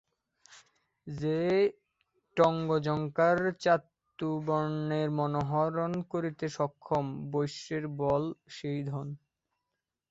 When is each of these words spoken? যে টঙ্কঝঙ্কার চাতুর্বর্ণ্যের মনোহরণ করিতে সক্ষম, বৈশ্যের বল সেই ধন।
যে 1.07 1.39
টঙ্কঝঙ্কার 2.37 3.37
চাতুর্বর্ণ্যের 3.59 5.09
মনোহরণ 5.11 5.91
করিতে 6.11 6.45
সক্ষম, 6.57 7.05
বৈশ্যের 7.31 7.83
বল 7.99 8.23
সেই 8.55 8.79
ধন। 8.83 9.07